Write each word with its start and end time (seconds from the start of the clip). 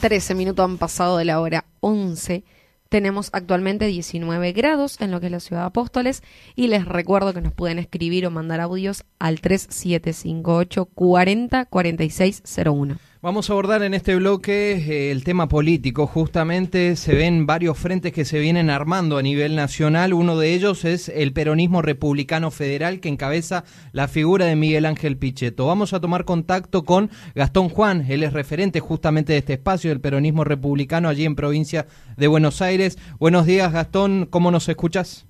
13 0.00 0.34
minutos 0.34 0.64
han 0.64 0.78
pasado 0.78 1.18
de 1.18 1.24
la 1.24 1.40
hora 1.40 1.66
11. 1.80 2.42
Tenemos 2.90 3.30
actualmente 3.32 3.86
19 3.86 4.50
grados 4.50 5.00
en 5.00 5.12
lo 5.12 5.20
que 5.20 5.26
es 5.26 5.32
la 5.32 5.38
ciudad 5.38 5.62
de 5.62 5.68
Apóstoles 5.68 6.24
y 6.56 6.66
les 6.66 6.84
recuerdo 6.84 7.32
que 7.32 7.40
nos 7.40 7.54
pueden 7.54 7.78
escribir 7.78 8.26
o 8.26 8.32
mandar 8.32 8.60
audios 8.60 9.04
al 9.20 9.40
3758 9.40 10.86
40 10.86 11.66
4601. 11.66 13.09
Vamos 13.22 13.50
a 13.50 13.52
abordar 13.52 13.82
en 13.82 13.92
este 13.92 14.16
bloque 14.16 14.72
eh, 14.72 15.10
el 15.10 15.24
tema 15.24 15.46
político. 15.46 16.06
Justamente 16.06 16.96
se 16.96 17.14
ven 17.14 17.44
varios 17.44 17.76
frentes 17.76 18.14
que 18.14 18.24
se 18.24 18.38
vienen 18.38 18.70
armando 18.70 19.18
a 19.18 19.22
nivel 19.22 19.56
nacional. 19.56 20.14
Uno 20.14 20.38
de 20.38 20.54
ellos 20.54 20.86
es 20.86 21.10
el 21.10 21.34
peronismo 21.34 21.82
republicano 21.82 22.50
federal 22.50 22.98
que 22.98 23.10
encabeza 23.10 23.64
la 23.92 24.08
figura 24.08 24.46
de 24.46 24.56
Miguel 24.56 24.86
Ángel 24.86 25.18
Pichetto. 25.18 25.66
Vamos 25.66 25.92
a 25.92 26.00
tomar 26.00 26.24
contacto 26.24 26.86
con 26.86 27.10
Gastón 27.34 27.68
Juan. 27.68 28.06
Él 28.08 28.22
es 28.22 28.32
referente 28.32 28.80
justamente 28.80 29.34
de 29.34 29.40
este 29.40 29.52
espacio 29.52 29.90
del 29.90 30.00
peronismo 30.00 30.42
republicano 30.44 31.10
allí 31.10 31.26
en 31.26 31.36
provincia 31.36 31.86
de 32.16 32.26
Buenos 32.26 32.62
Aires. 32.62 32.96
Buenos 33.18 33.44
días, 33.44 33.70
Gastón. 33.70 34.28
¿Cómo 34.30 34.50
nos 34.50 34.66
escuchas? 34.66 35.29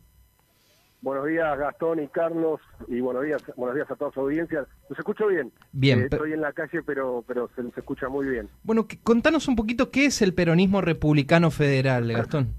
Buenos 1.02 1.26
días, 1.26 1.59
Gastón 1.59 2.02
y 2.02 2.09
Carlos, 2.09 2.60
y 2.87 3.01
buenos 3.01 3.24
días, 3.24 3.43
buenos 3.56 3.74
días 3.74 3.90
a 3.90 3.96
toda 3.96 4.10
su 4.12 4.20
audiencia. 4.20 4.66
¿Los 4.90 4.98
escucho 4.98 5.29
bien? 5.29 5.51
Bien. 5.73 6.01
Eh, 6.01 6.04
estoy 6.10 6.34
en 6.34 6.43
la 6.43 6.52
calle, 6.52 6.82
pero, 6.82 7.24
pero 7.26 7.48
se, 7.56 7.62
se 7.70 7.80
escucha 7.80 8.09
muy 8.10 8.26
bien. 8.26 8.51
Bueno, 8.65 8.87
contanos 9.02 9.48
un 9.48 9.56
poquito 9.56 9.90
qué 9.90 10.04
es 10.04 10.21
el 10.21 10.34
peronismo 10.34 10.82
republicano 10.82 11.51
federal, 11.51 12.12
Gastón. 12.12 12.54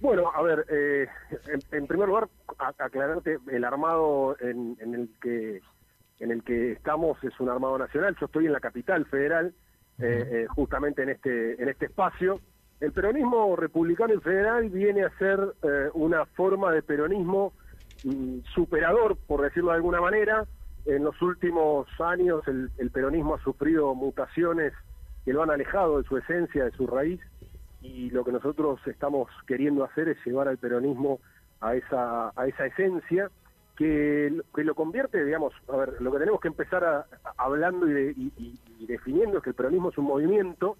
Bueno, 0.00 0.30
a 0.34 0.42
ver, 0.42 0.66
eh, 0.70 1.06
en, 1.72 1.86
primer 1.86 2.08
lugar, 2.08 2.28
aclararte, 2.78 3.38
el 3.50 3.64
armado 3.64 4.36
en, 4.40 4.76
el 4.80 5.10
que 5.20 5.60
en 6.18 6.30
el 6.30 6.42
que 6.42 6.72
estamos 6.72 7.22
es 7.24 7.38
un 7.40 7.48
armado 7.48 7.78
nacional. 7.78 8.16
Yo 8.20 8.26
estoy 8.26 8.46
en 8.46 8.52
la 8.52 8.60
capital 8.60 9.06
federal, 9.06 9.54
eh, 9.98 10.46
justamente 10.50 11.02
en 11.02 11.10
este 11.10 11.62
en 11.62 11.70
este 11.70 11.86
espacio. 11.86 12.40
El 12.80 12.92
peronismo 12.92 13.56
republicano 13.56 14.14
y 14.14 14.20
federal 14.20 14.70
viene 14.70 15.04
a 15.04 15.10
ser 15.18 15.38
eh, 15.62 15.90
una 15.92 16.24
forma 16.24 16.72
de 16.72 16.82
peronismo 16.82 17.52
mm, 18.04 18.38
superador, 18.54 19.18
por 19.26 19.42
decirlo 19.42 19.70
de 19.70 19.76
alguna 19.76 20.00
manera. 20.00 20.46
En 20.86 21.04
los 21.04 21.20
últimos 21.20 21.86
años 22.00 22.42
el, 22.48 22.90
peronismo 22.90 23.34
ha 23.34 23.42
sufrido 23.42 23.94
mutaciones 23.94 24.72
que 25.26 25.34
lo 25.34 25.42
han 25.42 25.50
alejado 25.50 25.98
de 26.00 26.08
su 26.08 26.16
esencia, 26.16 26.64
de 26.64 26.70
su 26.70 26.86
raíz, 26.86 27.20
y 27.82 28.08
lo 28.10 28.24
que 28.24 28.32
nosotros 28.32 28.80
estamos 28.86 29.28
queriendo 29.46 29.84
hacer 29.84 30.08
es 30.08 30.16
llevar 30.24 30.48
al 30.48 30.56
peronismo 30.56 31.20
a 31.60 31.74
esa, 31.74 32.32
a 32.34 32.46
esa 32.46 32.64
esencia 32.64 33.30
que, 33.76 34.32
lo 34.54 34.74
convierte, 34.74 35.22
digamos, 35.22 35.52
a 35.68 35.76
ver, 35.76 36.00
lo 36.00 36.10
que 36.12 36.18
tenemos 36.18 36.40
que 36.40 36.48
empezar 36.48 37.06
hablando 37.36 37.86
y, 37.90 38.32
y 38.36 38.86
definiendo 38.86 39.38
es 39.38 39.44
que 39.44 39.50
el 39.50 39.56
peronismo 39.56 39.90
es 39.90 39.98
un 39.98 40.06
movimiento, 40.06 40.78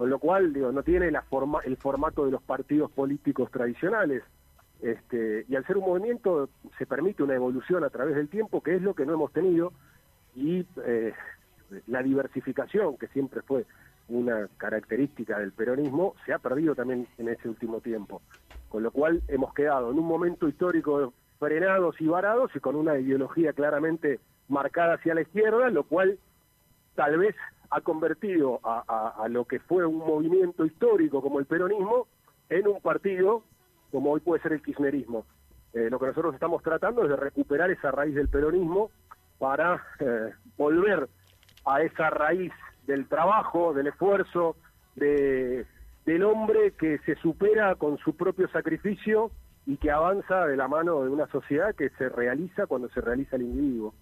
con 0.00 0.08
lo 0.08 0.18
cual 0.18 0.54
digo 0.54 0.72
no 0.72 0.82
tiene 0.82 1.08
el 1.08 1.76
formato 1.76 2.24
de 2.24 2.30
los 2.30 2.42
partidos 2.42 2.90
políticos 2.90 3.50
tradicionales. 3.50 4.22
Este, 4.80 5.44
y 5.46 5.54
al 5.54 5.66
ser 5.66 5.76
un 5.76 5.84
movimiento 5.84 6.48
se 6.78 6.86
permite 6.86 7.22
una 7.22 7.34
evolución 7.34 7.84
a 7.84 7.90
través 7.90 8.16
del 8.16 8.30
tiempo 8.30 8.62
que 8.62 8.76
es 8.76 8.80
lo 8.80 8.94
que 8.94 9.04
no 9.04 9.12
hemos 9.12 9.30
tenido. 9.30 9.74
Y 10.34 10.64
eh, 10.86 11.12
la 11.86 12.02
diversificación 12.02 12.96
que 12.96 13.08
siempre 13.08 13.42
fue 13.42 13.66
una 14.08 14.48
característica 14.56 15.38
del 15.38 15.52
peronismo 15.52 16.14
se 16.24 16.32
ha 16.32 16.38
perdido 16.38 16.74
también 16.74 17.06
en 17.18 17.28
ese 17.28 17.50
último 17.50 17.82
tiempo. 17.82 18.22
Con 18.70 18.82
lo 18.82 18.92
cual 18.92 19.20
hemos 19.28 19.52
quedado 19.52 19.90
en 19.90 19.98
un 19.98 20.06
momento 20.06 20.48
histórico 20.48 21.12
frenados 21.38 22.00
y 22.00 22.06
varados 22.06 22.50
y 22.56 22.60
con 22.60 22.74
una 22.74 22.98
ideología 22.98 23.52
claramente 23.52 24.18
marcada 24.48 24.94
hacia 24.94 25.12
la 25.12 25.20
izquierda 25.20 25.68
lo 25.68 25.84
cual 25.84 26.18
tal 26.94 27.18
vez 27.18 27.36
ha 27.70 27.80
convertido 27.80 28.60
a, 28.64 29.26
lo 29.28 29.44
que 29.44 29.60
fue 29.60 29.86
un 29.86 29.98
movimiento 29.98 30.66
histórico 30.66 31.22
como 31.22 31.38
el 31.38 31.46
peronismo 31.46 32.08
en 32.48 32.66
un 32.66 32.80
partido 32.80 33.44
como 33.92 34.12
hoy 34.12 34.20
puede 34.20 34.42
ser 34.42 34.52
el 34.52 34.62
kirchnerismo. 34.62 35.24
Eh, 35.72 35.88
lo 35.90 35.98
que 35.98 36.06
nosotros 36.06 36.34
estamos 36.34 36.62
tratando 36.62 37.04
es 37.04 37.10
de 37.10 37.16
recuperar 37.16 37.70
esa 37.70 37.90
raíz 37.90 38.14
del 38.14 38.28
peronismo 38.28 38.90
para 39.38 39.82
eh, 40.00 40.32
volver 40.56 41.08
a 41.64 41.82
esa 41.82 42.10
raíz 42.10 42.52
del 42.86 43.06
trabajo, 43.06 43.72
del 43.72 43.88
esfuerzo, 43.88 44.56
de, 44.96 45.66
del 46.06 46.24
hombre 46.24 46.72
que 46.72 46.98
se 46.98 47.14
supera 47.16 47.74
con 47.76 47.98
su 47.98 48.16
propio 48.16 48.48
sacrificio 48.48 49.30
y 49.66 49.76
que 49.76 49.90
avanza 49.90 50.46
de 50.46 50.56
la 50.56 50.66
mano 50.66 51.02
de 51.04 51.10
una 51.10 51.26
sociedad 51.28 51.74
que 51.74 51.90
se 51.90 52.08
realiza 52.08 52.66
cuando 52.66 52.88
se 52.88 53.00
realiza 53.00 53.36
el 53.36 53.42
individuo. 53.42 53.94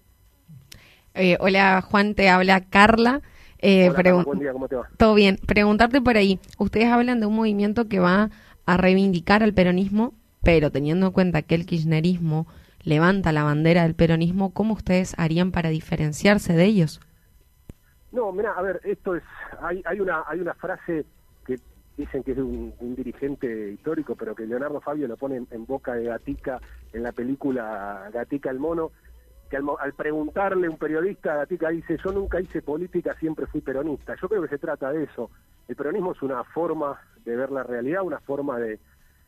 Eh, 1.15 1.37
hola 1.41 1.83
Juan, 1.83 2.15
te 2.15 2.29
habla 2.31 2.63
Carla. 2.71 3.21
Eh, 3.59 3.91
buen 4.25 4.39
día, 4.39 4.53
¿cómo 4.53 4.69
te 4.69 4.77
va? 4.77 4.89
Todo 4.97 5.15
bien. 5.15 5.39
Preguntarte 5.47 6.01
por 6.01 6.17
ahí, 6.17 6.39
ustedes 6.59 6.87
hablan 6.87 7.21
de 7.21 7.27
un 7.27 7.35
movimiento 7.35 7.89
que 7.89 7.99
va 7.99 8.31
a 8.67 8.77
reivindicar 8.77 9.43
al 9.43 9.55
peronismo, 9.55 10.15
pero 10.43 10.71
teniendo 10.71 11.07
en 11.07 11.13
cuenta 11.13 11.43
que 11.43 11.55
el 11.55 11.67
kirchnerismo 11.67 12.47
levanta 12.83 13.33
la 13.33 13.43
bandera 13.43 13.83
del 13.83 13.95
peronismo, 13.95 14.53
¿cómo 14.53 14.75
ustedes 14.75 15.15
harían 15.19 15.51
para 15.51 15.71
diferenciarse 15.71 16.55
de 16.55 16.65
ellos? 16.65 17.01
No, 18.13 18.33
mira, 18.33 18.53
a 18.53 18.63
ver, 18.63 18.81
esto 18.85 19.17
es, 19.17 19.23
hay, 19.61 19.83
hay 19.85 20.01
una, 20.01 20.25
hay 20.27 20.41
una 20.41 20.55
frase 20.55 21.05
que 21.47 21.57
dicen 21.97 22.23
que 22.23 22.31
es 22.31 22.37
de 22.37 22.43
un, 22.43 22.73
dirigente 22.97 23.73
histórico, 23.73 24.17
pero 24.17 24.35
que 24.35 24.47
Leonardo 24.47 24.81
Fabio 24.81 25.09
lo 25.09 25.17
pone 25.17 25.45
en, 25.51 25.67
boca 25.67 25.95
de 25.95 26.05
Gatica 26.05 26.61
en 26.93 27.03
la 27.03 27.13
película 27.13 28.09
Gatica 28.13 28.51
el 28.51 28.59
mono, 28.59 28.93
que 29.49 29.57
al, 29.57 29.93
preguntarle 29.95 30.69
un 30.69 30.77
periodista, 30.77 31.37
Gatica 31.37 31.71
dice, 31.71 31.97
yo 32.03 32.13
nunca 32.13 32.41
hice 32.41 32.63
política, 32.63 33.15
siempre 33.19 33.47
fui 33.47 33.61
peronista. 33.61 34.15
Yo 34.21 34.29
creo 34.29 34.43
que 34.43 34.49
se 34.49 34.59
trata 34.59 34.93
de 34.93 35.05
eso. 35.05 35.31
El 35.67 35.77
peronismo 35.77 36.13
es 36.13 36.23
una 36.23 36.45
forma 36.45 37.01
de 37.25 37.37
ver 37.37 37.51
la 37.51 37.63
realidad, 37.63 38.03
una 38.03 38.21
forma 38.21 38.59
de, 38.59 38.79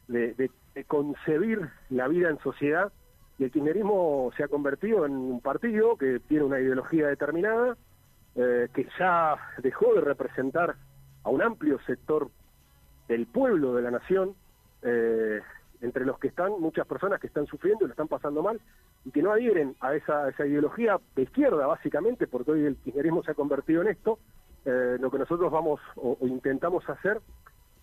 de, 0.09 0.51
concebir 0.87 1.69
la 1.91 2.09
vida 2.09 2.31
en 2.31 2.39
sociedad, 2.39 2.93
y 3.39 3.45
el 3.45 3.51
kirchnerismo 3.51 4.31
se 4.37 4.45
ha 4.45 4.49
convertido 4.49 5.07
en 5.07 5.13
un 5.13 5.41
partido 5.41 5.97
que 5.97 6.21
tiene 6.21 6.45
una 6.45 6.61
ideología 6.61 7.09
determinada, 7.09 7.77
eh, 8.37 8.69
que 8.75 8.87
ya 8.99 9.37
dejó 9.59 9.95
de 9.95 10.03
representar 10.03 10.77
a 11.23 11.31
un 11.31 11.43
amplio 11.43 11.79
sector 11.87 12.31
del 13.09 13.27
pueblo 13.27 13.75
de 13.75 13.83
la 13.83 13.91
nación, 13.91 14.35
eh, 14.83 15.41
entre 15.81 16.05
los 16.05 16.19
que 16.19 16.29
están 16.29 16.53
muchas 16.61 16.87
personas 16.87 17.21
que 17.21 17.27
están 17.27 17.47
sufriendo 17.47 17.85
y 17.85 17.89
lo 17.89 17.93
están 17.93 18.09
pasando 18.09 18.43
mal 18.43 18.61
y 19.05 19.11
que 19.11 19.23
no 19.23 19.33
adhieren 19.33 19.77
a 19.81 19.95
esa, 19.95 20.29
esa 20.29 20.47
ideología 20.47 20.99
de 21.17 21.23
izquierda 21.23 21.67
básicamente, 21.67 22.27
porque 22.27 22.53
hoy 22.53 22.65
el 22.67 22.77
kirchnerismo 22.77 23.23
se 23.23 23.31
ha 23.31 23.35
convertido 23.35 23.83
en 23.83 23.89
esto, 23.89 24.19
eh, 24.65 24.99
lo 25.01 25.11
que 25.11 25.19
nosotros 25.19 25.51
vamos 25.51 25.81
o, 25.97 26.19
intentamos 26.23 26.89
hacer 26.89 27.21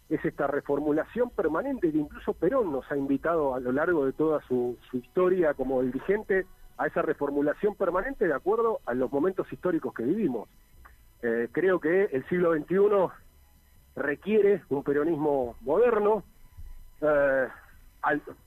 es 0.10 0.24
esta 0.24 0.48
reformulación 0.48 1.32
permanente 1.32 1.92
que 1.92 1.98
incluso 1.98 2.34
Perón 2.34 2.72
nos 2.72 2.90
ha 2.92 2.96
invitado 2.96 3.56
a 3.56 3.60
lo 3.60 3.72
largo 3.72 4.06
de 4.06 4.14
toda 4.14 4.42
su, 4.48 4.78
historia 4.94 5.54
como 5.54 5.82
dirigente 5.82 6.46
a 6.78 6.88
esa 6.88 7.02
reformulación 7.02 7.76
permanente 7.76 8.28
de 8.28 8.34
acuerdo 8.34 8.80
a 8.86 8.94
los 8.94 9.12
momentos 9.12 9.52
históricos 9.52 9.94
que 9.94 10.04
vivimos. 10.04 10.48
Eh, 11.24 11.50
creo 11.52 11.80
que 11.80 12.06
el 12.06 12.24
siglo 12.30 12.54
XXI 12.54 12.78
requiere 13.96 14.62
un 14.70 14.84
peronismo 14.84 15.56
moderno, 15.62 16.24
eh, 17.02 17.48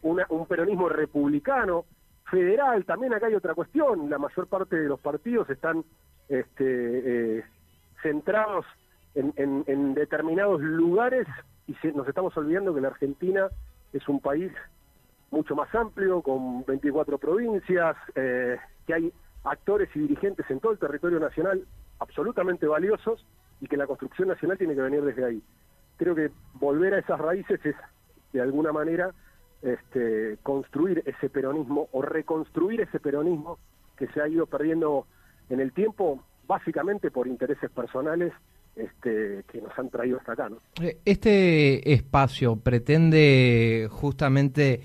un 0.02 0.46
peronismo 0.46 0.88
republicano, 0.88 1.84
federal. 2.30 2.84
También 2.84 3.12
acá 3.12 3.26
hay 3.26 3.34
otra 3.34 3.54
cuestión, 3.54 4.08
la 4.08 4.18
mayor 4.18 4.46
parte 4.46 4.76
de 4.76 4.88
los 4.88 5.00
partidos 5.00 5.48
están 5.50 5.84
este, 6.28 7.38
eh, 7.38 7.44
centrados 8.02 8.64
en, 9.14 9.94
determinados 9.94 10.60
lugares 10.60 11.26
y 11.66 11.74
nos 11.88 12.06
estamos 12.08 12.36
olvidando 12.36 12.74
que 12.74 12.80
la 12.80 12.88
Argentina 12.88 13.48
es 13.92 14.08
un 14.08 14.20
país 14.20 14.52
mucho 15.30 15.54
más 15.54 15.72
amplio, 15.74 16.22
con 16.22 16.64
24 16.64 17.18
provincias, 17.18 17.96
eh, 18.14 18.56
que 18.86 18.94
hay 18.94 19.12
actores 19.44 19.88
y 19.94 20.00
dirigentes 20.00 20.48
en 20.50 20.60
todo 20.60 20.72
el 20.72 20.78
territorio 20.78 21.20
nacional 21.20 21.64
absolutamente 21.98 22.66
valiosos 22.66 23.24
y 23.60 23.66
que 23.66 23.76
la 23.76 23.86
construcción 23.86 24.28
nacional 24.28 24.58
tiene 24.58 24.74
que 24.74 24.82
venir 24.82 25.02
desde 25.02 25.24
ahí. 25.24 25.42
Creo 25.96 26.14
que 26.14 26.30
volver 26.54 26.94
a 26.94 26.98
esas 26.98 27.20
raíces 27.20 27.60
es, 27.64 27.76
de 28.32 28.40
alguna 28.40 28.72
manera, 28.72 29.12
este, 29.62 30.38
construir 30.42 31.02
ese 31.06 31.28
peronismo 31.28 31.88
o 31.92 32.02
reconstruir 32.02 32.80
ese 32.80 33.00
peronismo 33.00 33.58
que 33.96 34.06
se 34.08 34.20
ha 34.20 34.28
ido 34.28 34.46
perdiendo 34.46 35.06
en 35.50 35.60
el 35.60 35.72
tiempo, 35.72 36.22
básicamente 36.46 37.10
por 37.10 37.26
intereses 37.26 37.70
personales 37.70 38.32
este, 38.76 39.44
que 39.50 39.60
nos 39.60 39.76
han 39.78 39.90
traído 39.90 40.18
hasta 40.18 40.32
acá. 40.32 40.48
Eh, 40.80 40.98
este 41.04 41.92
espacio 41.92 42.56
pretende 42.56 43.88
justamente 43.90 44.80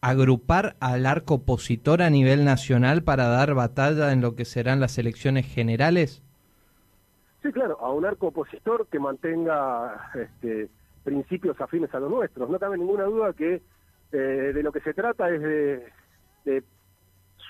agrupar 0.00 0.76
al 0.80 1.04
arco 1.04 1.34
opositor 1.34 2.02
a 2.02 2.10
nivel 2.10 2.44
nacional 2.44 3.02
para 3.02 3.26
dar 3.26 3.54
batalla 3.54 4.12
en 4.12 4.20
lo 4.20 4.36
que 4.36 4.44
serán 4.44 4.80
las 4.80 4.98
elecciones 4.98 5.46
generales? 5.46 6.22
Sí, 7.42 7.50
claro, 7.52 7.78
a 7.80 7.92
un 7.92 8.06
arco 8.06 8.28
opositor 8.28 8.86
que 8.86 8.98
mantenga 8.98 10.10
este, 10.14 10.68
principios 11.02 11.60
afines 11.60 11.92
a 11.94 12.00
los 12.00 12.10
nuestros. 12.10 12.48
No 12.48 12.58
cabe 12.58 12.78
ninguna 12.78 13.04
duda 13.04 13.32
que 13.32 13.62
eh, 14.16 14.52
de 14.54 14.62
lo 14.62 14.72
que 14.72 14.80
se 14.80 14.94
trata 14.94 15.28
es 15.28 15.42
de, 15.42 16.64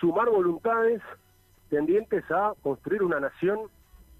sumar 0.00 0.28
voluntades 0.28 1.00
tendientes 1.70 2.24
a 2.28 2.54
construir 2.60 3.04
una 3.04 3.20
nación 3.20 3.60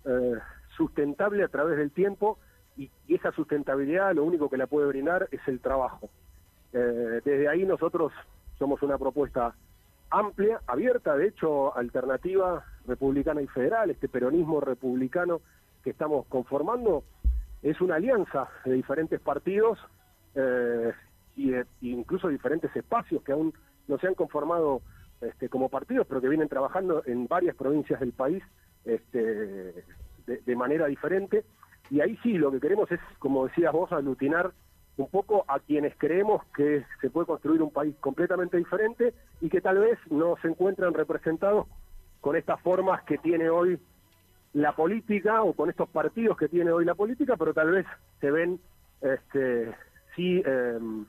eh, 0.04 0.34
sustentable 0.76 1.42
a 1.42 1.48
través 1.48 1.76
del 1.76 1.90
tiempo 1.90 2.38
y, 2.76 2.88
esa 3.08 3.32
sustentabilidad 3.32 4.14
lo 4.14 4.22
único 4.22 4.48
que 4.48 4.58
la 4.58 4.68
puede 4.68 4.86
brindar 4.86 5.28
es 5.32 5.40
el 5.48 5.58
trabajo. 5.58 6.08
Eh, 6.72 7.20
desde 7.24 7.48
ahí 7.48 7.64
nosotros 7.64 8.12
somos 8.60 8.80
una 8.82 8.96
propuesta 8.96 9.56
amplia, 10.10 10.60
abierta, 10.68 11.16
de 11.16 11.26
hecho, 11.26 11.76
alternativa 11.76 12.64
republicana 12.86 13.42
y 13.42 13.48
federal, 13.48 13.90
este 13.90 14.08
peronismo 14.08 14.60
republicano 14.60 15.40
que 15.82 15.90
estamos 15.90 16.26
conformando 16.26 17.02
es 17.62 17.80
una 17.80 17.96
alianza 17.96 18.48
de 18.64 18.74
diferentes 18.74 19.20
partidos 19.20 19.80
y 21.36 21.54
incluso 21.82 22.28
diferentes 22.28 22.74
espacios 22.74 23.22
que 23.22 23.32
aún 23.32 23.52
no 23.88 23.98
se 23.98 24.06
han 24.06 24.14
conformado 24.14 24.82
este, 25.20 25.48
como 25.48 25.68
partidos, 25.68 26.06
pero 26.06 26.20
que 26.20 26.28
vienen 26.28 26.48
trabajando 26.48 27.02
en 27.06 27.26
varias 27.26 27.56
provincias 27.56 28.00
del 28.00 28.12
país 28.12 28.42
este, 28.84 29.84
de, 30.26 30.56
manera 30.56 30.86
diferente. 30.86 31.44
Y 31.90 32.00
ahí 32.00 32.18
sí, 32.22 32.34
lo 32.34 32.50
que 32.50 32.60
queremos 32.60 32.90
es, 32.92 33.00
como 33.18 33.46
decías 33.46 33.72
vos, 33.72 33.90
aglutinar 33.92 34.52
un 34.96 35.08
poco 35.08 35.44
a 35.48 35.58
quienes 35.60 35.94
creemos 35.96 36.42
que 36.54 36.84
se 37.00 37.10
puede 37.10 37.26
construir 37.26 37.62
un 37.62 37.70
país 37.70 37.94
completamente 38.00 38.56
diferente 38.56 39.14
y 39.40 39.48
que 39.48 39.60
tal 39.60 39.78
vez 39.78 39.98
no 40.10 40.36
se 40.42 40.48
encuentran 40.48 40.94
representados 40.94 41.66
con 42.20 42.36
estas 42.36 42.60
formas 42.60 43.02
que 43.04 43.18
tiene 43.18 43.48
hoy 43.50 43.78
la 44.52 44.74
política 44.74 45.42
o 45.42 45.52
con 45.52 45.68
estos 45.68 45.88
partidos 45.88 46.36
que 46.36 46.48
tiene 46.48 46.72
hoy 46.72 46.84
la 46.84 46.94
política, 46.94 47.36
pero 47.36 47.52
tal 47.52 47.72
vez 47.72 47.86
se 48.20 48.30
ven 48.30 48.58
este, 49.02 49.74
sí 50.14 50.42
em, 50.44 51.04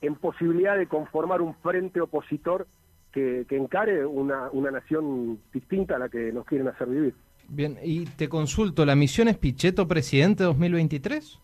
en 0.00 0.14
posibilidad 0.16 0.76
de 0.76 0.86
conformar 0.86 1.42
un 1.42 1.54
frente 1.56 2.00
opositor 2.00 2.66
que, 3.12 3.46
que 3.48 3.56
encare 3.56 4.04
una, 4.04 4.50
una 4.50 4.70
nación 4.70 5.38
distinta 5.52 5.96
a 5.96 5.98
la 5.98 6.08
que 6.08 6.32
nos 6.32 6.44
quieren 6.46 6.68
hacer 6.68 6.88
vivir. 6.88 7.14
Bien, 7.48 7.78
y 7.82 8.06
te 8.06 8.28
consulto, 8.28 8.84
¿la 8.84 8.96
misión 8.96 9.28
es 9.28 9.36
Pichetto 9.36 9.86
presidente 9.86 10.44
2023? 10.44 11.40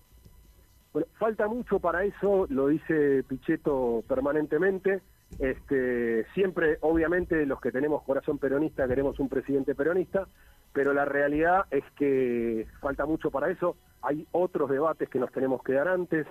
Bueno, 0.92 1.06
falta 1.18 1.46
mucho 1.46 1.78
para 1.78 2.04
eso, 2.04 2.46
lo 2.48 2.68
dice 2.68 3.22
Pichetto 3.28 4.02
permanentemente. 4.08 5.00
Este, 5.38 6.26
siempre, 6.34 6.78
obviamente, 6.80 7.46
los 7.46 7.60
que 7.60 7.70
tenemos 7.70 8.02
corazón 8.02 8.38
peronista 8.38 8.88
queremos 8.88 9.20
un 9.20 9.28
presidente 9.28 9.76
peronista, 9.76 10.26
pero 10.72 10.92
la 10.92 11.04
realidad 11.04 11.66
es 11.70 11.84
que 11.96 12.66
falta 12.80 13.06
mucho 13.06 13.30
para 13.30 13.50
eso. 13.50 13.76
Hay 14.02 14.26
otros 14.32 14.70
debates 14.70 15.08
que 15.08 15.20
nos 15.20 15.30
tenemos 15.30 15.62
que 15.62 15.74
dar 15.74 15.86
antes, 15.86 16.26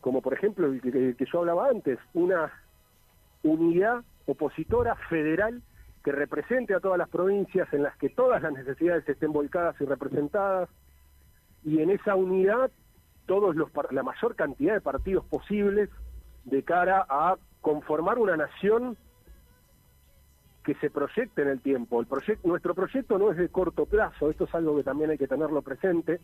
como 0.00 0.22
por 0.22 0.34
ejemplo 0.34 0.66
el 0.66 0.80
que 0.80 1.26
yo 1.32 1.40
hablaba 1.40 1.68
antes, 1.68 1.98
una 2.14 2.52
unidad 3.42 4.02
opositora 4.26 4.94
federal 5.08 5.62
que 6.04 6.12
represente 6.12 6.74
a 6.74 6.80
todas 6.80 6.98
las 6.98 7.08
provincias, 7.08 7.72
en 7.72 7.82
las 7.82 7.96
que 7.96 8.08
todas 8.08 8.42
las 8.42 8.52
necesidades 8.52 9.08
estén 9.08 9.32
volcadas 9.32 9.76
y 9.80 9.84
representadas, 9.84 10.68
y 11.62 11.80
en 11.80 11.90
esa 11.90 12.14
unidad 12.14 12.70
todos 13.26 13.54
los 13.54 13.70
la 13.90 14.02
mayor 14.02 14.34
cantidad 14.34 14.74
de 14.74 14.80
partidos 14.80 15.24
posibles 15.26 15.90
de 16.44 16.62
cara 16.62 17.04
a 17.08 17.36
conformar 17.60 18.18
una 18.18 18.36
nación 18.36 18.96
que 20.64 20.74
se 20.76 20.90
proyecte 20.90 21.42
en 21.42 21.48
el 21.48 21.60
tiempo. 21.60 22.00
El 22.00 22.06
proyecto, 22.06 22.48
nuestro 22.48 22.74
proyecto 22.74 23.18
no 23.18 23.30
es 23.30 23.36
de 23.36 23.48
corto 23.48 23.86
plazo, 23.86 24.30
esto 24.30 24.44
es 24.44 24.54
algo 24.54 24.76
que 24.76 24.84
también 24.84 25.10
hay 25.10 25.18
que 25.18 25.28
tenerlo 25.28 25.62
presente, 25.62 26.20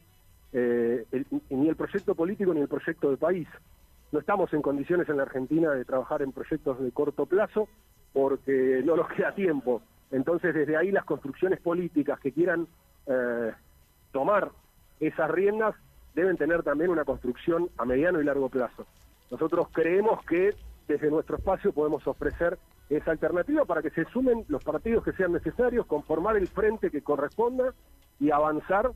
eh, 0.52 1.04
ni 1.50 1.68
el 1.68 1.76
proyecto 1.76 2.14
político 2.14 2.54
ni 2.54 2.60
el 2.60 2.68
proyecto 2.68 3.10
de 3.10 3.16
país. 3.16 3.48
No 4.12 4.20
estamos 4.20 4.52
en 4.52 4.62
condiciones 4.62 5.08
en 5.08 5.16
la 5.16 5.24
Argentina 5.24 5.72
de 5.72 5.84
trabajar 5.84 6.22
en 6.22 6.32
proyectos 6.32 6.80
de 6.80 6.92
corto 6.92 7.26
plazo, 7.26 7.68
porque 8.12 8.82
no 8.84 8.96
nos 8.96 9.08
queda 9.16 9.34
tiempo. 9.34 9.82
Entonces, 10.10 10.54
desde 10.54 10.76
ahí 10.76 10.92
las 10.92 11.04
construcciones 11.04 11.60
políticas 11.60 12.20
que 12.20 12.32
quieran 12.32 12.66
eh, 13.06 13.52
tomar 14.12 14.50
esas 15.00 15.30
riendas 15.30 15.74
deben 16.14 16.36
tener 16.36 16.62
también 16.62 16.90
una 16.90 17.04
construcción 17.04 17.68
a 17.76 17.84
mediano 17.84 18.20
y 18.20 18.24
largo 18.24 18.48
plazo. 18.48 18.86
Nosotros 19.30 19.68
creemos 19.72 20.24
que 20.24 20.54
desde 20.88 21.10
nuestro 21.10 21.36
espacio 21.36 21.72
podemos 21.72 22.06
ofrecer 22.06 22.58
esa 22.88 23.10
alternativa 23.10 23.64
para 23.64 23.82
que 23.82 23.90
se 23.90 24.04
sumen 24.06 24.44
los 24.48 24.62
partidos 24.62 25.04
que 25.04 25.12
sean 25.12 25.32
necesarios, 25.32 25.86
conformar 25.86 26.36
el 26.36 26.46
frente 26.46 26.90
que 26.90 27.02
corresponda 27.02 27.74
y 28.20 28.30
avanzar 28.30 28.92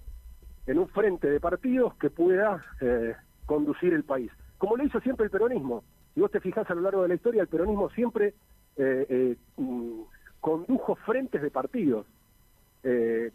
en 0.66 0.78
un 0.78 0.88
frente 0.88 1.28
de 1.28 1.40
partidos 1.40 1.94
que 1.94 2.10
pueda 2.10 2.64
eh, 2.80 3.14
conducir 3.46 3.92
el 3.94 4.04
país. 4.04 4.30
Como 4.58 4.76
lo 4.76 4.84
hizo 4.84 5.00
siempre 5.00 5.24
el 5.24 5.30
peronismo. 5.30 5.84
Si 6.14 6.20
vos 6.20 6.30
te 6.30 6.40
fijas 6.40 6.70
a 6.70 6.74
lo 6.74 6.82
largo 6.82 7.02
de 7.02 7.08
la 7.08 7.14
historia, 7.14 7.42
el 7.42 7.48
peronismo 7.48 7.88
siempre 7.90 8.34
eh, 8.76 9.06
eh, 9.08 9.36
mm, 9.56 10.00
condujo 10.40 10.94
frentes 10.96 11.42
de 11.42 11.50
partidos 11.50 12.06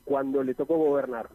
cuando 0.06 0.42
le 0.42 0.56
tocó 0.56 0.76
gobernar. 0.76 1.30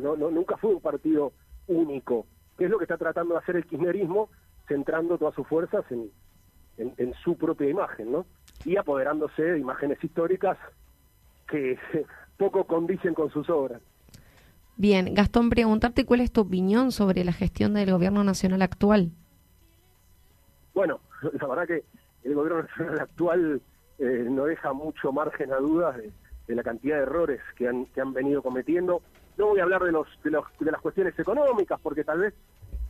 no, 0.00 0.14
nunca 0.14 0.56
fue 0.58 0.72
un 0.72 0.80
partido 0.80 1.32
único, 1.66 2.24
que 2.56 2.66
es 2.66 2.70
lo 2.70 2.78
que 2.78 2.84
está 2.84 2.96
tratando 2.96 3.34
de 3.34 3.40
hacer 3.40 3.56
el 3.56 3.66
kirchnerismo, 3.66 4.28
centrando 4.68 5.18
todas 5.18 5.34
sus 5.34 5.48
fuerzas 5.48 5.84
en, 5.90 6.08
en, 6.76 7.14
su 7.14 7.36
propia 7.36 7.68
imagen, 7.68 8.12
¿no? 8.12 8.26
Y 8.64 8.76
apoderándose 8.76 9.42
de 9.42 9.58
imágenes 9.58 10.02
históricas 10.04 10.56
que 11.48 11.78
poco 12.36 12.64
condicen 12.64 13.14
con 13.14 13.30
sus 13.30 13.48
obras. 13.50 13.82
Bien, 14.76 15.14
Gastón, 15.14 15.50
preguntarte 15.50 16.04
cuál 16.04 16.20
es 16.20 16.32
tu 16.32 16.40
opinión 16.42 16.92
sobre 16.92 17.24
la 17.24 17.32
gestión 17.32 17.74
del 17.74 17.90
gobierno 17.90 18.24
nacional 18.24 18.62
actual. 18.62 19.12
Bueno, 20.74 21.00
la 21.40 21.46
verdad 21.46 21.66
que 21.66 21.84
el 22.24 22.34
gobierno 22.34 22.62
nacional 22.62 23.00
actual 23.00 23.62
eh, 23.98 24.26
no 24.28 24.44
deja 24.44 24.72
mucho 24.72 25.12
margen 25.12 25.52
a 25.52 25.56
dudas 25.56 25.96
de, 25.96 26.54
la 26.54 26.62
cantidad 26.62 26.96
de 26.96 27.02
errores 27.02 27.40
que 27.56 27.68
han, 27.68 27.86
que 27.86 28.00
han 28.00 28.12
venido 28.12 28.42
cometiendo. 28.42 29.02
No 29.38 29.46
voy 29.46 29.60
a 29.60 29.62
hablar 29.62 29.82
de, 29.82 29.92
los, 29.92 30.06
de, 30.22 30.30
los, 30.30 30.44
de 30.60 30.70
las 30.70 30.80
cuestiones 30.80 31.18
económicas, 31.18 31.80
porque 31.80 32.04
tal 32.04 32.18
vez 32.18 32.34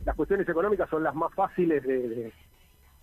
las 0.05 0.15
cuestiones 0.15 0.47
económicas 0.49 0.89
son 0.89 1.03
las 1.03 1.15
más 1.15 1.33
fáciles 1.33 1.81
de, 1.83 2.33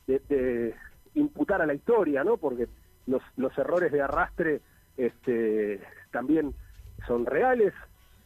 de, 0.06 0.75
imputar 1.14 1.62
a 1.62 1.66
la 1.66 1.75
historia, 1.75 2.25
¿no? 2.25 2.37
Porque 2.37 2.69
los, 3.07 3.23
los 3.37 3.57
errores 3.57 3.90
de 3.90 4.02
arrastre 4.02 4.61
este, 4.97 5.81
también 6.11 6.55
son 7.07 7.25
reales. 7.26 7.73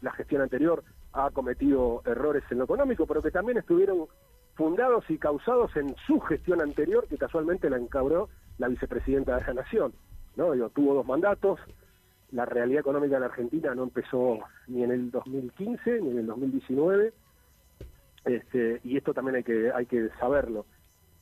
La 0.04 0.12
gestión 0.12 0.42
anterior 0.42 0.84
ha 1.14 1.30
cometido 1.30 2.02
errores 2.04 2.44
en 2.50 2.58
lo 2.58 2.64
económico, 2.64 3.06
pero 3.06 3.22
que 3.22 3.30
también 3.30 3.56
estuvieron 3.56 4.06
fundados 4.54 5.08
y 5.08 5.16
causados 5.16 5.74
en 5.76 5.96
su 6.06 6.20
gestión 6.20 6.60
anterior, 6.60 7.08
que 7.08 7.16
casualmente 7.16 7.70
la 7.70 7.78
encabró 7.78 8.28
la 8.58 8.68
vicepresidenta 8.68 9.34
de 9.36 9.46
la 9.46 9.54
Nación. 9.54 9.94
¿no? 10.36 10.52
Digo, 10.52 10.68
tuvo 10.68 10.92
dos 10.92 11.06
mandatos, 11.06 11.58
la 12.32 12.44
realidad 12.44 12.80
económica 12.80 13.14
en 13.14 13.22
la 13.22 13.28
Argentina 13.28 13.74
no 13.74 13.84
empezó 13.84 14.40
ni 14.66 14.82
en 14.84 14.90
el 14.90 15.10
2015 15.10 16.02
ni 16.02 16.10
en 16.10 16.18
el 16.18 16.26
2019, 16.26 17.14
este, 18.26 18.80
y 18.84 18.98
esto 18.98 19.14
también 19.14 19.36
hay 19.36 19.42
que, 19.42 19.72
hay 19.72 19.86
que 19.86 20.10
saberlo. 20.20 20.66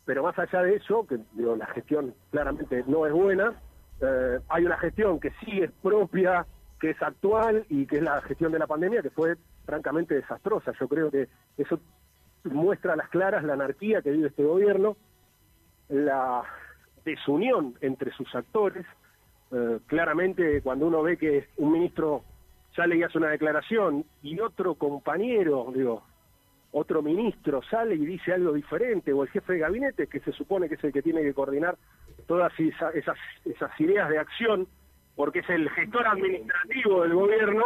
Pero 0.05 0.25
más 0.25 0.37
allá 0.41 0.61
de 0.62 0.75
eso, 0.75 1.07
que 1.07 1.21
digo, 1.35 1.55
la 1.55 1.67
gestión 1.67 2.15
claramente 2.33 2.83
no 2.89 3.07
es 3.07 3.12
buena, 3.12 3.55
eh, 4.01 4.41
hay 4.49 4.67
una 4.67 4.77
gestión 4.79 5.21
que 5.21 5.31
sí 5.45 5.61
es 5.61 5.71
propia, 5.83 6.45
que 6.83 6.91
es 6.91 7.01
actual 7.01 7.65
y 7.69 7.87
que 7.87 7.99
es 7.99 8.03
la 8.03 8.21
gestión 8.23 8.51
de 8.51 8.59
la 8.59 8.67
pandemia, 8.67 9.03
que 9.03 9.11
fue 9.11 9.37
francamente 9.65 10.17
desastrosa. 10.17 10.73
Yo 10.81 10.89
creo 10.89 11.12
que 11.12 11.29
eso 11.57 11.79
muestra 12.43 12.95
a 12.95 12.97
las 12.97 13.09
claras 13.09 13.45
la 13.45 13.53
anarquía 13.53 14.03
que 14.03 14.11
vive 14.11 14.27
este 14.27 14.43
gobierno, 14.43 14.97
la 15.89 16.43
desunión 17.05 17.77
entre 17.83 18.11
sus 18.11 18.35
actores. 18.35 18.85
Eh, 19.53 19.79
claramente, 19.87 20.61
cuando 20.61 20.89
uno 20.89 21.05
ve 21.05 21.17
que 21.17 21.47
un 21.59 21.71
ministro 21.71 22.25
sale 22.75 22.97
y 22.97 23.05
hace 23.05 23.19
una 23.19 23.31
declaración 23.31 24.05
y 24.21 24.41
otro 24.41 24.75
compañero, 24.75 25.71
digo, 25.73 26.03
otro 26.73 27.01
ministro 27.01 27.62
sale 27.62 27.95
y 27.95 28.05
dice 28.05 28.33
algo 28.33 28.55
diferente, 28.55 29.12
o 29.12 29.23
el 29.23 29.29
jefe 29.29 29.53
de 29.53 29.59
gabinete, 29.61 30.09
que 30.09 30.19
se 30.19 30.33
supone 30.33 30.69
que 30.69 30.75
es 30.75 30.83
el 30.83 30.93
que 30.93 31.03
tiene 31.03 31.23
que 31.23 31.33
coordinar 31.33 31.77
todas 32.27 32.53
esas, 32.59 32.93
esas 32.93 33.81
ideas 33.81 34.09
de 34.09 34.19
acción, 34.19 34.67
porque 35.16 35.40
es 35.40 35.50
el 35.50 35.69
gestor 35.71 36.07
administrativo 36.07 37.02
del 37.02 37.14
gobierno, 37.14 37.64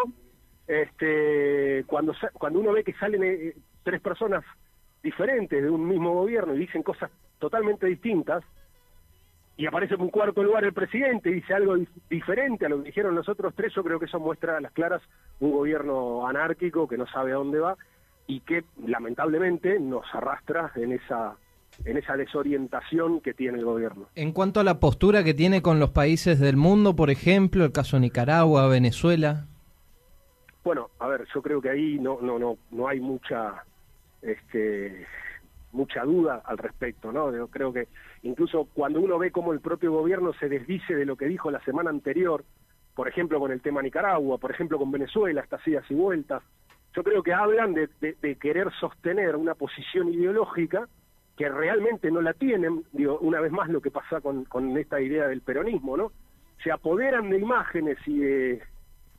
este, 0.66 1.84
cuando, 1.86 2.14
cuando 2.34 2.60
uno 2.60 2.72
ve 2.72 2.84
que 2.84 2.92
salen 2.94 3.22
eh, 3.22 3.54
tres 3.82 4.00
personas 4.00 4.44
diferentes 5.02 5.62
de 5.62 5.70
un 5.70 5.86
mismo 5.86 6.12
gobierno 6.14 6.54
y 6.54 6.58
dicen 6.58 6.82
cosas 6.82 7.10
totalmente 7.38 7.86
distintas, 7.86 8.42
y 9.56 9.66
aparece 9.66 9.94
en 9.94 10.02
un 10.02 10.10
cuarto 10.10 10.42
lugar 10.42 10.64
el 10.64 10.74
presidente 10.74 11.30
y 11.30 11.34
dice 11.34 11.54
algo 11.54 11.76
diferente 12.10 12.66
a 12.66 12.68
lo 12.68 12.78
que 12.78 12.88
dijeron 12.88 13.14
los 13.14 13.28
otros 13.28 13.54
tres, 13.54 13.72
yo 13.74 13.82
creo 13.82 13.98
que 13.98 14.04
eso 14.04 14.20
muestra 14.20 14.56
a 14.56 14.60
las 14.60 14.72
claras 14.72 15.00
un 15.40 15.52
gobierno 15.52 16.26
anárquico 16.26 16.86
que 16.86 16.98
no 16.98 17.06
sabe 17.06 17.32
a 17.32 17.36
dónde 17.36 17.60
va 17.60 17.76
y 18.26 18.40
que 18.40 18.64
lamentablemente 18.84 19.80
nos 19.80 20.04
arrastra 20.14 20.72
en 20.74 20.92
esa 20.92 21.36
en 21.84 21.96
esa 21.96 22.16
desorientación 22.16 23.20
que 23.20 23.34
tiene 23.34 23.58
el 23.58 23.64
gobierno. 23.64 24.08
En 24.14 24.32
cuanto 24.32 24.60
a 24.60 24.64
la 24.64 24.80
postura 24.80 25.24
que 25.24 25.34
tiene 25.34 25.62
con 25.62 25.78
los 25.78 25.90
países 25.90 26.40
del 26.40 26.56
mundo, 26.56 26.96
por 26.96 27.10
ejemplo, 27.10 27.64
el 27.64 27.72
caso 27.72 27.96
de 27.96 28.02
Nicaragua, 28.02 28.68
Venezuela. 28.68 29.46
Bueno, 30.64 30.90
a 30.98 31.06
ver, 31.06 31.26
yo 31.32 31.42
creo 31.42 31.60
que 31.60 31.70
ahí 31.70 31.98
no 32.00 32.18
no 32.20 32.38
no 32.38 32.56
no 32.70 32.88
hay 32.88 32.98
mucha 33.00 33.64
este 34.22 35.06
mucha 35.72 36.02
duda 36.04 36.42
al 36.44 36.58
respecto, 36.58 37.12
¿no? 37.12 37.34
Yo 37.36 37.48
creo 37.48 37.72
que 37.72 37.88
incluso 38.22 38.66
cuando 38.74 39.00
uno 39.00 39.18
ve 39.18 39.30
cómo 39.30 39.52
el 39.52 39.60
propio 39.60 39.92
gobierno 39.92 40.32
se 40.40 40.48
desdice 40.48 40.94
de 40.94 41.04
lo 41.04 41.16
que 41.16 41.26
dijo 41.26 41.50
la 41.50 41.60
semana 41.60 41.90
anterior, 41.90 42.44
por 42.94 43.08
ejemplo 43.08 43.38
con 43.38 43.52
el 43.52 43.60
tema 43.60 43.82
Nicaragua, 43.82 44.38
por 44.38 44.50
ejemplo 44.50 44.78
con 44.78 44.90
Venezuela, 44.90 45.42
estas 45.42 45.66
idas 45.68 45.84
y 45.90 45.94
vueltas, 45.94 46.42
yo 46.94 47.04
creo 47.04 47.22
que 47.22 47.34
hablan 47.34 47.74
de, 47.74 47.88
de 48.00 48.36
querer 48.36 48.72
sostener 48.80 49.36
una 49.36 49.54
posición 49.54 50.12
ideológica 50.12 50.88
que 51.36 51.48
realmente 51.48 52.10
no 52.10 52.22
la 52.22 52.32
tienen, 52.32 52.84
digo, 52.92 53.18
una 53.18 53.40
vez 53.40 53.52
más 53.52 53.68
lo 53.68 53.80
que 53.80 53.90
pasa 53.90 54.20
con, 54.20 54.44
con 54.44 54.76
esta 54.78 55.00
idea 55.00 55.28
del 55.28 55.42
peronismo, 55.42 55.96
¿no? 55.96 56.12
Se 56.64 56.72
apoderan 56.72 57.28
de 57.28 57.38
imágenes 57.38 57.98
y 58.06 58.18
de, 58.18 58.62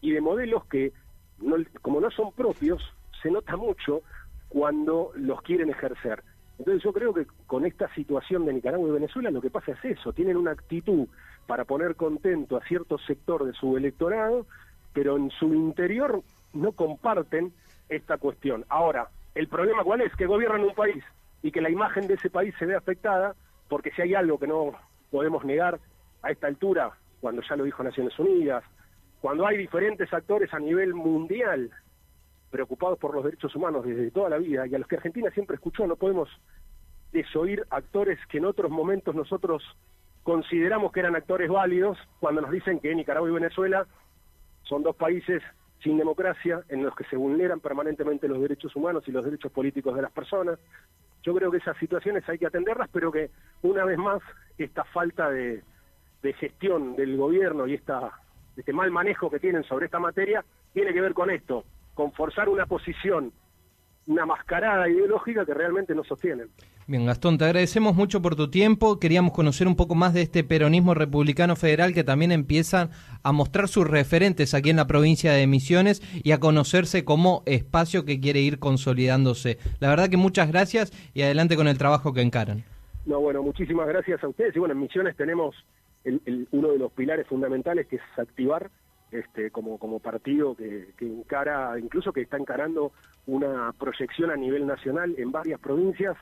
y 0.01 0.11
de 0.11 0.21
modelos 0.21 0.65
que, 0.65 0.93
no, 1.39 1.57
como 1.81 2.01
no 2.01 2.09
son 2.09 2.31
propios, 2.31 2.81
se 3.21 3.29
nota 3.29 3.55
mucho 3.55 4.01
cuando 4.49 5.11
los 5.15 5.41
quieren 5.43 5.69
ejercer. 5.69 6.23
Entonces 6.57 6.81
yo 6.83 6.91
creo 6.91 7.13
que 7.13 7.27
con 7.45 7.67
esta 7.67 7.93
situación 7.93 8.45
de 8.45 8.53
Nicaragua 8.53 8.89
y 8.89 8.93
Venezuela 8.93 9.29
lo 9.29 9.41
que 9.41 9.51
pasa 9.51 9.73
es 9.73 9.97
eso, 9.99 10.11
tienen 10.11 10.37
una 10.37 10.51
actitud 10.51 11.07
para 11.45 11.65
poner 11.65 11.95
contento 11.95 12.57
a 12.57 12.65
cierto 12.65 12.97
sector 12.97 13.45
de 13.45 13.53
su 13.53 13.77
electorado, 13.77 14.47
pero 14.91 15.17
en 15.17 15.29
su 15.29 15.53
interior 15.53 16.23
no 16.53 16.71
comparten 16.71 17.53
esta 17.89 18.17
cuestión. 18.17 18.65
Ahora, 18.69 19.09
¿el 19.35 19.47
problema 19.47 19.83
cuál 19.83 20.01
es? 20.01 20.15
Que 20.15 20.25
gobiernan 20.25 20.63
un 20.63 20.73
país 20.73 21.03
y 21.41 21.51
que 21.51 21.61
la 21.61 21.69
imagen 21.69 22.07
de 22.07 22.15
ese 22.15 22.29
país 22.29 22.53
se 22.57 22.65
ve 22.65 22.75
afectada, 22.75 23.35
porque 23.69 23.91
si 23.91 24.01
hay 24.01 24.15
algo 24.15 24.39
que 24.39 24.47
no 24.47 24.71
podemos 25.11 25.45
negar 25.45 25.79
a 26.21 26.31
esta 26.31 26.47
altura, 26.47 26.91
cuando 27.21 27.41
ya 27.41 27.55
lo 27.55 27.63
dijo 27.63 27.83
Naciones 27.83 28.17
Unidas, 28.19 28.63
cuando 29.21 29.45
hay 29.45 29.57
diferentes 29.57 30.11
actores 30.13 30.53
a 30.53 30.59
nivel 30.59 30.93
mundial 30.93 31.71
preocupados 32.49 32.97
por 32.99 33.13
los 33.13 33.23
derechos 33.23 33.55
humanos 33.55 33.85
desde 33.85 34.11
toda 34.11 34.29
la 34.29 34.37
vida 34.37 34.67
y 34.67 34.75
a 34.75 34.79
los 34.79 34.87
que 34.87 34.95
Argentina 34.95 35.29
siempre 35.31 35.55
escuchó, 35.55 35.85
no 35.85 35.95
podemos 35.95 36.29
desoír 37.11 37.65
actores 37.69 38.19
que 38.29 38.37
en 38.37 38.45
otros 38.45 38.71
momentos 38.71 39.15
nosotros 39.15 39.63
consideramos 40.23 40.91
que 40.91 40.99
eran 40.99 41.15
actores 41.15 41.49
válidos 41.49 41.97
cuando 42.19 42.41
nos 42.41 42.51
dicen 42.51 42.79
que 42.79 42.93
Nicaragua 42.93 43.29
y 43.29 43.33
Venezuela 43.33 43.87
son 44.63 44.83
dos 44.83 44.95
países 44.95 45.41
sin 45.83 45.97
democracia 45.97 46.63
en 46.69 46.83
los 46.83 46.95
que 46.95 47.05
se 47.05 47.15
vulneran 47.15 47.59
permanentemente 47.59 48.27
los 48.27 48.41
derechos 48.41 48.75
humanos 48.75 49.03
y 49.07 49.11
los 49.11 49.23
derechos 49.23 49.51
políticos 49.51 49.95
de 49.95 50.01
las 50.01 50.11
personas, 50.11 50.59
yo 51.27 51.35
creo 51.35 51.51
que 51.51 51.57
esas 51.57 51.75
situaciones 51.75 52.23
hay 52.29 52.37
que 52.37 52.47
atenderlas, 52.47 52.87
pero 52.89 53.11
que 53.11 53.29
una 53.61 53.83
vez 53.83 53.97
más 53.97 54.21
esta 54.57 54.85
falta 54.85 55.29
de, 55.29 55.61
gestión 56.39 56.95
del 56.95 57.17
gobierno 57.17 57.67
y 57.67 57.73
esta, 57.73 58.11
este 58.55 58.71
mal 58.71 58.91
manejo 58.91 59.29
que 59.29 59.39
tienen 59.39 59.65
sobre 59.65 59.87
esta 59.87 59.99
materia 59.99 60.43
tiene 60.73 60.93
que 60.93 61.01
ver 61.01 61.13
con 61.13 61.29
esto, 61.29 61.65
con 61.95 62.13
forzar 62.13 62.47
una 62.47 62.65
posición 62.65 63.33
una 64.07 64.25
mascarada 64.25 64.89
ideológica 64.89 65.45
que 65.45 65.53
realmente 65.53 65.93
no 65.93 66.03
sostienen. 66.03 66.47
Bien, 66.87 67.05
Gastón, 67.05 67.37
te 67.37 67.43
agradecemos 67.43 67.95
mucho 67.95 68.21
por 68.21 68.37
tu 68.37 68.49
tiempo. 68.49 68.99
Queríamos 68.99 69.33
conocer 69.33 69.67
un 69.67 69.75
poco 69.75 69.93
más 69.93 70.13
de 70.13 70.21
este 70.21 70.45
peronismo 70.45 70.93
republicano 70.93 71.57
federal 71.57 71.93
que 71.93 72.05
también 72.05 72.31
empiezan 72.31 72.89
a 73.23 73.33
mostrar 73.33 73.67
sus 73.67 73.85
referentes 73.85 74.53
aquí 74.53 74.69
en 74.69 74.77
la 74.77 74.87
provincia 74.87 75.33
de 75.33 75.45
Misiones 75.45 76.01
y 76.23 76.31
a 76.31 76.39
conocerse 76.39 77.03
como 77.03 77.43
espacio 77.45 78.05
que 78.05 78.21
quiere 78.21 78.39
ir 78.39 78.59
consolidándose. 78.59 79.57
La 79.81 79.89
verdad 79.89 80.09
que 80.09 80.15
muchas 80.15 80.49
gracias 80.49 80.93
y 81.13 81.23
adelante 81.23 81.57
con 81.57 81.67
el 81.67 81.77
trabajo 81.77 82.13
que 82.13 82.21
encaran. 82.21 82.63
No, 83.05 83.19
bueno, 83.19 83.43
muchísimas 83.43 83.87
gracias 83.87 84.23
a 84.23 84.27
ustedes. 84.29 84.55
Y 84.55 84.59
bueno, 84.59 84.73
en 84.73 84.79
Misiones 84.79 85.17
tenemos 85.17 85.53
uno 86.51 86.71
de 86.71 86.79
los 86.79 86.91
pilares 86.93 87.27
fundamentales 87.27 87.87
que 87.87 87.97
es 87.97 88.01
activar 88.17 88.71
este, 89.19 89.51
como, 89.51 89.77
como 89.77 89.99
partido 89.99 90.55
que, 90.55 90.93
que 90.97 91.05
encara, 91.05 91.77
incluso 91.79 92.11
que 92.13 92.21
está 92.21 92.37
encarando 92.37 92.91
una 93.25 93.73
proyección 93.77 94.31
a 94.31 94.35
nivel 94.35 94.65
nacional 94.65 95.15
en 95.17 95.31
varias 95.31 95.59
provincias, 95.59 96.15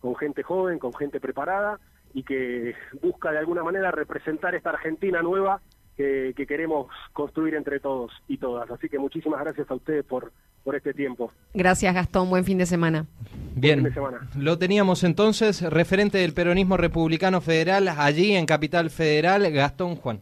con 0.00 0.16
gente 0.16 0.42
joven, 0.42 0.78
con 0.78 0.94
gente 0.94 1.20
preparada 1.20 1.78
y 2.14 2.22
que 2.22 2.74
busca 3.02 3.30
de 3.32 3.38
alguna 3.38 3.62
manera 3.62 3.90
representar 3.90 4.54
esta 4.54 4.70
Argentina 4.70 5.22
nueva 5.22 5.60
que, 5.96 6.46
queremos 6.46 6.86
construir 7.12 7.54
entre 7.54 7.80
todos 7.80 8.12
y 8.28 8.38
todas. 8.38 8.70
Así 8.70 8.88
que 8.88 8.98
muchísimas 8.98 9.40
gracias 9.40 9.68
a 9.70 9.74
ustedes 9.74 10.04
por, 10.04 10.32
por 10.62 10.76
este 10.76 10.94
tiempo. 10.94 11.32
Gracias 11.52 11.92
Gastón, 11.92 12.30
buen 12.30 12.44
fin 12.44 12.58
de 12.58 12.66
semana. 12.66 13.06
Bien, 13.56 13.82
de 13.82 13.92
semana. 13.92 14.20
lo 14.36 14.56
teníamos 14.58 15.02
entonces, 15.02 15.60
referente 15.62 16.18
del 16.18 16.34
peronismo 16.34 16.76
republicano 16.76 17.40
federal, 17.40 17.88
allí 17.88 18.36
en 18.36 18.46
Capital 18.46 18.90
Federal, 18.90 19.50
Gastón 19.50 19.96
Juan. 19.96 20.20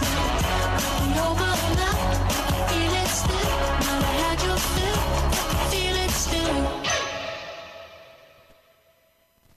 Podcast. 0.00 0.39